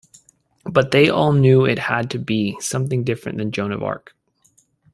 But 0.63 0.89
they 0.89 1.09
all 1.09 1.31
knew 1.31 1.65
it 1.65 1.77
had 1.77 2.09
to 2.09 2.17
be 2.17 2.59
something 2.59 3.03
different 3.03 3.37
than 3.37 3.51
Joan 3.51 3.71
of 3.71 3.83
Arc. 3.83 4.15